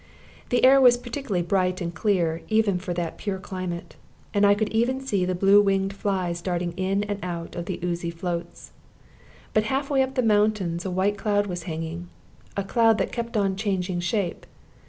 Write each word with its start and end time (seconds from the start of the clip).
The 0.49 0.65
air 0.65 0.81
was 0.81 0.97
particularly 0.97 1.43
bright 1.43 1.79
and 1.79 1.93
clear, 1.93 2.41
even 2.49 2.79
for 2.79 2.91
that 2.95 3.19
pure 3.19 3.37
climate, 3.37 3.97
and 4.33 4.47
I 4.47 4.55
could 4.55 4.69
even 4.69 4.99
see 4.99 5.25
the 5.25 5.35
blue 5.35 5.61
winged 5.61 5.93
flies 5.93 6.41
darting 6.41 6.71
in 6.71 7.03
and 7.03 7.19
out 7.21 7.55
of 7.55 7.67
the 7.67 7.79
oozy 7.83 8.09
floats. 8.09 8.71
But 9.53 9.65
half 9.65 9.91
way 9.91 10.01
up 10.01 10.15
the 10.15 10.23
mountains 10.23 10.85
a 10.85 10.89
white 10.89 11.19
cloud 11.19 11.45
was 11.45 11.61
hanging, 11.69 12.09
a 12.57 12.63
cloud 12.63 12.97
that 12.97 13.11
kept 13.11 13.37
on 13.37 13.55
changing 13.55 13.99
shape. 13.99 14.47